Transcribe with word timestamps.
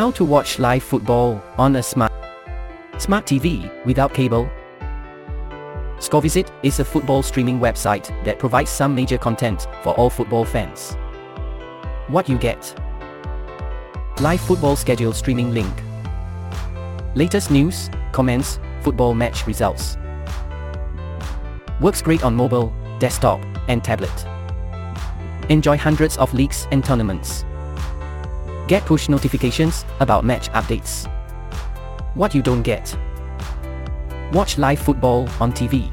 How 0.00 0.10
to 0.12 0.24
watch 0.24 0.58
live 0.58 0.82
football 0.82 1.44
on 1.58 1.76
a 1.76 1.82
smart 1.82 2.10
smart 2.96 3.26
TV 3.26 3.70
without 3.84 4.14
cable. 4.14 4.48
Scorevisit 5.98 6.48
is 6.62 6.80
a 6.80 6.84
football 6.86 7.22
streaming 7.22 7.60
website 7.60 8.08
that 8.24 8.38
provides 8.38 8.70
some 8.70 8.94
major 8.94 9.18
content 9.18 9.66
for 9.82 9.92
all 9.96 10.08
football 10.08 10.46
fans. 10.46 10.96
What 12.08 12.30
you 12.30 12.38
get 12.38 12.74
Live 14.20 14.40
football 14.40 14.74
schedule 14.74 15.12
streaming 15.12 15.52
link. 15.52 15.82
Latest 17.14 17.50
news, 17.50 17.90
comments, 18.10 18.58
football 18.80 19.12
match 19.12 19.46
results. 19.46 19.98
Works 21.78 22.00
great 22.00 22.24
on 22.24 22.34
mobile, 22.34 22.72
desktop, 23.00 23.44
and 23.68 23.84
tablet. 23.84 24.26
Enjoy 25.50 25.76
hundreds 25.76 26.16
of 26.16 26.32
leagues 26.32 26.66
and 26.70 26.82
tournaments. 26.82 27.44
Get 28.70 28.86
push 28.86 29.08
notifications 29.08 29.84
about 29.98 30.24
match 30.24 30.48
updates. 30.50 31.10
What 32.14 32.36
you 32.36 32.40
don't 32.40 32.62
get. 32.62 32.96
Watch 34.32 34.58
live 34.58 34.78
football 34.78 35.28
on 35.40 35.52
TV. 35.52 35.90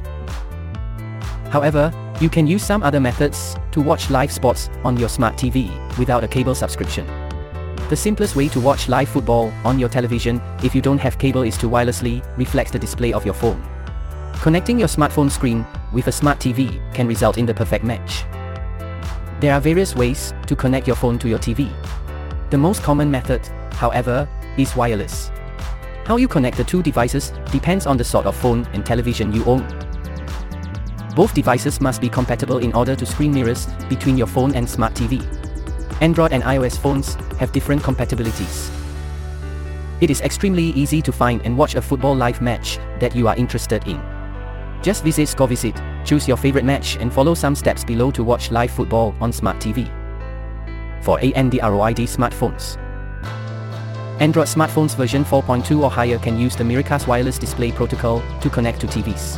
However, 1.49 1.91
you 2.21 2.30
can 2.30 2.45
use 2.45 2.63
some 2.63 2.84
other 2.84 2.99
methods 2.99 3.55
to 3.71 3.82
watch 3.82 4.12
live 4.12 4.32
sports 4.32 4.70
on 4.84 4.95
your 4.95 5.09
smart 5.09 5.38
TV 5.38 5.71
without 5.98 6.23
a 6.23 6.27
cable 6.27 6.54
subscription. 6.54 7.08
The 7.90 7.95
simplest 7.95 8.35
way 8.35 8.48
to 8.49 8.59
watch 8.59 8.90
live 8.90 9.09
football 9.09 9.52
on 9.66 9.80
your 9.80 9.90
television 9.90 10.40
if 10.63 10.76
you 10.76 10.82
don't 10.84 10.99
have 10.99 11.18
cable 11.18 11.41
is 11.41 11.57
to 11.57 11.68
wirelessly 11.68 12.23
reflect 12.38 12.73
the 12.73 12.77
display 12.77 13.12
of 13.12 13.26
your 13.26 13.34
phone. 13.34 13.59
Connecting 14.34 14.77
your 14.77 14.88
smartphone 14.88 15.32
screen 15.32 15.66
with 15.91 16.09
a 16.09 16.12
smart 16.12 16.38
TV 16.38 16.80
can 16.94 17.07
result 17.07 17.40
in 17.40 17.48
the 17.48 17.55
perfect 17.55 17.84
match. 17.84 18.23
There 19.40 19.54
are 19.55 19.59
various 19.59 19.96
ways 19.96 20.32
to 20.46 20.55
connect 20.55 20.85
your 20.85 20.96
phone 20.96 21.18
to 21.18 21.27
your 21.27 21.40
TV. 21.40 21.73
The 22.49 22.57
most 22.57 22.81
common 22.81 23.11
method, 23.11 23.45
however, 23.73 24.25
is 24.57 24.73
wireless. 24.73 25.31
How 26.05 26.15
you 26.15 26.29
connect 26.29 26.55
the 26.55 26.63
two 26.63 26.81
devices 26.81 27.34
depends 27.51 27.85
on 27.85 27.98
the 27.98 28.05
sort 28.05 28.26
of 28.26 28.37
phone 28.37 28.65
and 28.71 28.85
television 28.85 29.34
you 29.34 29.43
own. 29.43 29.67
Both 31.13 31.34
devices 31.34 31.81
must 31.81 31.99
be 31.99 32.07
compatible 32.07 32.59
in 32.59 32.71
order 32.71 32.95
to 32.95 33.05
screen 33.05 33.34
mirrors 33.34 33.67
between 33.89 34.15
your 34.15 34.27
phone 34.27 34.55
and 34.55 34.70
smart 34.70 34.93
TV. 34.93 35.21
Android 36.01 36.31
and 36.31 36.41
iOS 36.43 36.77
phones 36.77 37.15
have 37.37 37.51
different 37.51 37.81
compatibilities. 37.81 38.71
It 39.99 40.09
is 40.09 40.21
extremely 40.21 40.70
easy 40.70 41.01
to 41.01 41.11
find 41.11 41.41
and 41.41 41.57
watch 41.57 41.76
a 41.76 41.82
football 41.82 42.15
live 42.15 42.39
match 42.39 42.77
that 43.01 43.13
you 43.13 43.27
are 43.27 43.35
interested 43.35 43.85
in. 43.89 44.01
Just 44.82 45.04
visit 45.04 45.27
Scorevisit, 45.27 45.76
choose 46.05 46.29
your 46.29 46.37
favorite 46.37 46.63
match 46.63 46.95
and 46.95 47.11
follow 47.11 47.34
some 47.34 47.55
steps 47.55 47.84
below 47.84 48.09
to 48.11 48.23
watch 48.23 48.51
live 48.51 48.71
football 48.71 49.13
on 49.20 49.34
smart 49.34 49.57
TV 49.57 49.96
for 51.01 51.20
Android 51.20 51.98
smartphones. 51.98 52.77
Android 54.20 54.48
smartphones 54.48 54.95
version 54.95 55.23
4.2 55.23 55.81
or 55.81 55.91
higher 55.91 56.17
can 56.17 56.39
use 56.39 56.55
the 56.55 56.63
Miracast 56.63 57.07
wireless 57.07 57.37
display 57.37 57.71
protocol 57.71 58.23
to 58.41 58.49
connect 58.49 58.81
to 58.81 58.87
TVs. 58.87 59.37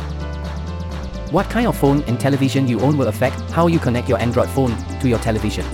What 1.30 1.50
kind 1.50 1.66
of 1.66 1.76
phone 1.76 2.02
and 2.04 2.18
television 2.18 2.66
you 2.66 2.80
own 2.80 2.96
will 2.96 3.08
affect 3.08 3.38
how 3.52 3.66
you 3.66 3.78
connect 3.78 4.08
your 4.08 4.18
Android 4.18 4.48
phone 4.48 4.74
to 5.00 5.08
your 5.08 5.18
television. 5.18 5.66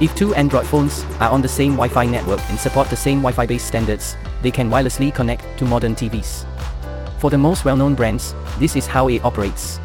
If 0.00 0.14
two 0.14 0.34
Android 0.34 0.66
phones 0.66 1.04
are 1.20 1.28
on 1.28 1.42
the 1.42 1.48
same 1.48 1.72
Wi-Fi 1.72 2.06
network 2.06 2.40
and 2.48 2.58
support 2.58 2.88
the 2.88 2.96
same 2.96 3.18
Wi-Fi 3.18 3.46
based 3.46 3.66
standards, 3.66 4.16
they 4.40 4.50
can 4.50 4.70
wirelessly 4.70 5.14
connect 5.14 5.58
to 5.58 5.66
modern 5.66 5.94
TVs. 5.94 6.46
For 7.18 7.28
the 7.28 7.36
most 7.36 7.66
well-known 7.66 7.94
brands, 7.94 8.34
this 8.58 8.76
is 8.76 8.86
how 8.86 9.08
it 9.08 9.22
operates. 9.24 9.78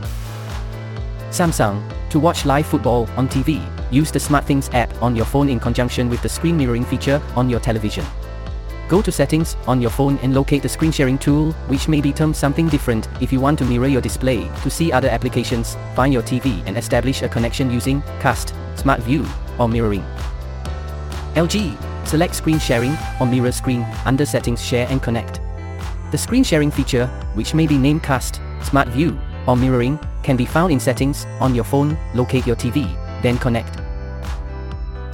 Samsung, 1.32 1.84
to 2.12 2.20
watch 2.20 2.46
live 2.46 2.66
football 2.66 3.10
on 3.18 3.28
TV, 3.28 3.60
use 3.96 4.12
the 4.12 4.20
SmartThings 4.20 4.74
app 4.74 4.92
on 5.02 5.16
your 5.16 5.26
phone 5.26 5.48
in 5.48 5.60
conjunction 5.60 6.10
with 6.10 6.22
the 6.22 6.28
screen 6.28 6.58
mirroring 6.58 6.84
feature 6.84 7.22
on 7.36 7.50
your 7.50 7.62
television. 7.62 8.06
Go 8.90 9.02
to 9.02 9.12
settings 9.12 9.56
on 9.68 9.82
your 9.82 9.90
phone 9.90 10.18
and 10.18 10.36
locate 10.36 10.62
the 10.62 10.70
screen 10.70 10.92
sharing 10.92 11.18
tool, 11.18 11.54
which 11.70 11.88
may 11.88 12.02
be 12.02 12.12
termed 12.12 12.36
something 12.36 12.68
different 12.68 13.08
if 13.22 13.32
you 13.32 13.40
want 13.40 13.58
to 13.60 13.66
mirror 13.66 13.88
your 13.88 14.02
display 14.02 14.52
to 14.64 14.70
see 14.70 14.92
other 14.92 15.08
applications, 15.08 15.78
find 15.96 16.14
your 16.14 16.22
TV 16.22 16.62
and 16.68 16.78
establish 16.78 17.22
a 17.22 17.30
connection 17.30 17.72
using 17.72 18.02
Cast, 18.20 18.54
Smart 18.76 19.00
View, 19.02 19.26
or 19.58 19.70
Mirroring. 19.70 20.04
LG, 21.34 22.06
select 22.06 22.36
Screen 22.36 22.60
Sharing 22.60 22.96
or 23.20 23.26
Mirror 23.26 23.54
Screen 23.54 23.88
under 24.06 24.26
Settings 24.26 24.64
Share 24.64 24.88
and 24.90 25.02
Connect. 25.02 25.40
The 26.12 26.18
screen 26.18 26.44
sharing 26.44 26.70
feature, 26.70 27.08
which 27.34 27.54
may 27.54 27.66
be 27.66 27.78
named 27.78 28.04
Cast, 28.04 28.42
Smart 28.62 28.90
View, 28.90 29.18
or 29.48 29.56
Mirroring, 29.56 29.98
can 30.22 30.36
be 30.36 30.46
found 30.46 30.72
in 30.72 30.80
Settings 30.80 31.26
on 31.40 31.56
your 31.56 31.64
phone, 31.64 31.98
locate 32.14 32.46
your 32.46 32.56
TV, 32.56 32.86
then 33.24 33.38
connect. 33.38 33.85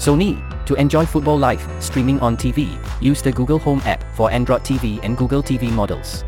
Sony, 0.02 0.42
to 0.66 0.74
enjoy 0.74 1.06
football 1.06 1.38
live, 1.38 1.62
streaming 1.80 2.20
on 2.22 2.36
TV, 2.36 2.76
use 3.00 3.22
the 3.22 3.32
Google 3.32 3.60
Home 3.60 3.80
app 3.86 4.04
for 4.16 4.32
Android 4.32 4.64
TV 4.64 5.00
and 5.04 5.16
Google 5.16 5.44
TV 5.44 5.72
models. 5.72 6.26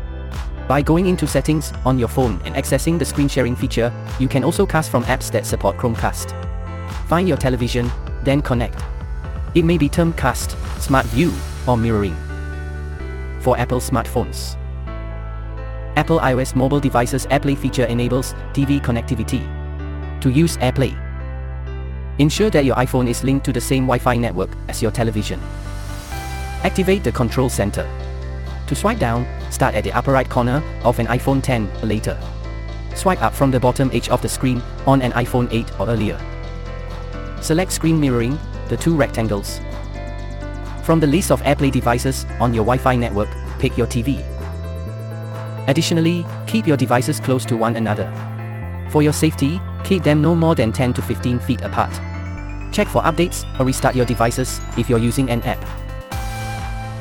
By 0.68 0.80
going 0.80 1.06
into 1.06 1.26
settings 1.26 1.72
on 1.84 1.98
your 1.98 2.06
phone 2.06 2.40
and 2.44 2.54
accessing 2.54 3.00
the 3.00 3.04
screen 3.04 3.26
sharing 3.26 3.56
feature, 3.56 3.92
you 4.20 4.28
can 4.28 4.44
also 4.44 4.64
cast 4.64 4.92
from 4.92 5.02
apps 5.06 5.28
that 5.32 5.44
support 5.44 5.76
Chromecast. 5.76 6.30
Find 7.08 7.26
your 7.26 7.36
television, 7.36 7.90
then 8.22 8.42
connect. 8.42 8.80
It 9.56 9.64
may 9.64 9.76
be 9.76 9.88
termed 9.88 10.16
cast, 10.16 10.52
smart 10.80 11.06
view, 11.06 11.32
or 11.66 11.76
mirroring. 11.76 12.14
For 13.40 13.58
Apple 13.58 13.80
smartphones. 13.80 14.54
Apple 15.96 16.20
iOS 16.20 16.54
mobile 16.54 16.78
devices 16.78 17.26
AirPlay 17.26 17.58
feature 17.58 17.86
enables 17.86 18.34
TV 18.52 18.80
connectivity. 18.80 19.42
To 20.20 20.30
use 20.30 20.58
AirPlay, 20.58 21.03
ensure 22.18 22.50
that 22.50 22.64
your 22.64 22.76
iPhone 22.76 23.08
is 23.08 23.24
linked 23.24 23.44
to 23.46 23.52
the 23.52 23.60
same 23.60 23.84
Wi-Fi 23.84 24.16
network 24.16 24.50
as 24.68 24.80
your 24.80 24.90
television. 24.90 25.40
Activate 26.62 27.04
the 27.04 27.12
control 27.12 27.48
center. 27.48 27.88
To 28.66 28.74
swipe 28.74 28.98
down, 28.98 29.26
start 29.50 29.74
at 29.74 29.84
the 29.84 29.92
upper 29.92 30.12
right 30.12 30.28
corner 30.28 30.62
of 30.82 30.98
an 30.98 31.06
iPhone 31.06 31.42
10 31.42 31.68
or 31.82 31.86
later. 31.86 32.18
Swipe 32.94 33.22
up 33.22 33.34
from 33.34 33.50
the 33.50 33.60
bottom 33.60 33.90
edge 33.92 34.08
of 34.08 34.22
the 34.22 34.28
screen 34.28 34.62
on 34.86 35.02
an 35.02 35.12
iPhone 35.12 35.48
8 35.50 35.80
or 35.80 35.88
earlier. 35.88 36.18
Select 37.40 37.72
screen 37.72 38.00
mirroring, 38.00 38.38
the 38.68 38.76
two 38.76 38.96
rectangles. 38.96 39.60
From 40.82 41.00
the 41.00 41.06
list 41.06 41.30
of 41.30 41.42
AirPlay 41.42 41.72
devices 41.72 42.24
on 42.40 42.54
your 42.54 42.64
Wi-Fi 42.64 42.96
network, 42.96 43.28
pick 43.58 43.76
your 43.76 43.86
TV. 43.86 44.24
Additionally, 45.66 46.24
keep 46.46 46.66
your 46.66 46.76
devices 46.76 47.20
close 47.20 47.44
to 47.46 47.56
one 47.56 47.76
another. 47.76 48.12
For 48.90 49.02
your 49.02 49.12
safety, 49.12 49.60
keep 49.84 50.02
them 50.02 50.20
no 50.20 50.34
more 50.34 50.54
than 50.54 50.72
10 50.72 50.94
to 50.94 51.02
15 51.02 51.38
feet 51.38 51.62
apart. 51.62 51.92
Check 52.72 52.88
for 52.88 53.02
updates 53.02 53.44
or 53.60 53.66
restart 53.66 53.94
your 53.94 54.06
devices 54.06 54.60
if 54.76 54.90
you're 54.90 54.98
using 54.98 55.30
an 55.30 55.42
app. 55.42 55.62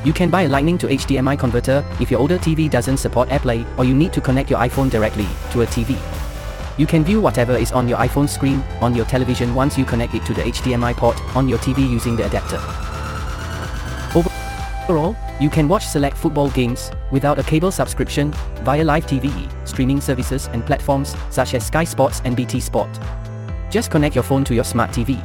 You 0.06 0.12
can 0.12 0.30
buy 0.30 0.44
a 0.44 0.50
Lightning 0.50 0.78
to 0.80 0.88
HDMI 0.88 1.40
converter 1.40 1.84
if 2.00 2.12
your 2.12 2.20
older 2.20 2.38
TV 2.38 2.70
doesn't 2.70 2.98
support 2.98 3.30
AirPlay 3.30 3.66
or 3.78 3.86
you 3.86 3.96
need 3.96 4.12
to 4.14 4.22
connect 4.22 4.50
your 4.50 4.60
iPhone 4.60 4.92
directly 4.92 5.28
to 5.52 5.62
a 5.62 5.66
TV. 5.66 5.98
You 6.78 6.86
can 6.86 7.04
view 7.04 7.22
whatever 7.22 7.56
is 7.56 7.72
on 7.72 7.88
your 7.88 7.98
iPhone 8.00 8.28
screen 8.28 8.62
on 8.82 8.96
your 8.96 9.06
television 9.06 9.56
once 9.56 9.78
you 9.78 9.86
connect 9.86 10.14
it 10.14 10.26
to 10.26 10.34
the 10.34 10.42
HDMI 10.42 10.96
port 10.98 11.20
on 11.36 11.48
your 11.48 11.60
TV 11.60 11.90
using 11.90 12.16
the 12.16 12.26
adapter. 12.26 12.58
Overall, 14.90 15.16
you 15.40 15.50
can 15.50 15.68
watch 15.68 15.86
select 15.88 16.18
football 16.18 16.50
games 16.52 16.92
without 17.12 17.40
a 17.40 17.44
cable 17.44 17.72
subscription 17.72 18.32
via 18.64 18.84
live 18.84 19.06
TV, 19.06 19.32
streaming 19.68 20.00
services 20.00 20.48
and 20.54 20.66
platforms 20.66 21.16
such 21.30 21.54
as 21.54 21.66
Sky 21.66 21.84
Sports 21.84 22.22
and 22.26 22.36
BT 22.36 22.60
Sport. 22.60 22.90
Just 23.70 23.92
connect 23.92 24.16
your 24.16 24.24
phone 24.24 24.44
to 24.46 24.54
your 24.54 24.64
smart 24.64 24.92
TV. 24.92 25.22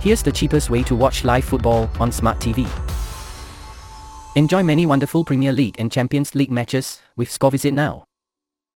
Here's 0.00 0.22
the 0.22 0.32
cheapest 0.32 0.70
way 0.70 0.82
to 0.84 0.94
watch 0.94 1.24
live 1.24 1.44
football 1.44 1.90
on 1.98 2.12
smart 2.12 2.38
TV. 2.38 2.68
Enjoy 4.36 4.62
many 4.62 4.86
wonderful 4.86 5.24
Premier 5.24 5.52
League 5.52 5.76
and 5.78 5.90
Champions 5.90 6.34
League 6.34 6.50
matches 6.50 7.00
with 7.16 7.28
Scorevisit 7.28 7.72
now. 7.72 8.04